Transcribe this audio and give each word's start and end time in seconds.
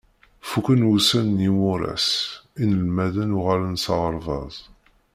Fukken 0.49 0.85
wussan 0.89 1.27
n 1.37 1.39
yimuras, 1.45 2.07
inelmaden 2.63 3.35
uɣalen 3.39 3.75
s 3.83 3.85
aɣerbaz. 3.93 4.55